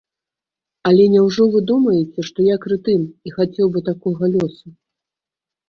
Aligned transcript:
Але 0.91 1.05
няўжо 1.15 1.45
вы 1.57 1.61
думаеце, 1.73 2.19
што 2.31 2.47
я 2.49 2.57
крэтын 2.65 3.05
і 3.29 3.37
хацеў 3.39 3.73
бы 3.79 3.87
такога 3.93 4.33
лёсу? 4.35 4.67